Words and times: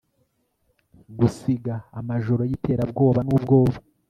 gusiga 1.19 1.75
amajoro 1.99 2.41
yiterabwoba 2.49 3.19
nubwoba 3.27 3.77